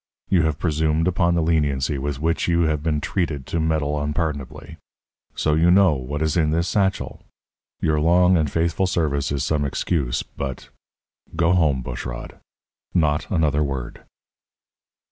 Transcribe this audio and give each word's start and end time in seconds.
You 0.29 0.41
have 0.41 0.57
presumed 0.57 1.07
upon 1.07 1.35
the 1.35 1.43
leniency 1.43 1.99
with 1.99 2.19
which 2.19 2.47
you 2.47 2.61
have 2.61 2.81
been 2.81 3.01
treated 3.01 3.45
to 3.45 3.59
meddle 3.59 4.01
unpardonably. 4.01 4.77
So 5.35 5.53
you 5.53 5.69
know 5.69 5.93
what 5.93 6.23
is 6.23 6.35
in 6.35 6.49
this 6.49 6.67
satchel! 6.67 7.21
Your 7.81 7.99
long 7.99 8.35
and 8.35 8.49
faithful 8.51 8.87
service 8.87 9.31
is 9.31 9.43
some 9.43 9.63
excuse, 9.63 10.23
but 10.23 10.69
go 11.35 11.51
home, 11.53 11.83
Bushrod 11.83 12.39
not 12.95 13.29
another 13.29 13.61
word!" 13.63 14.01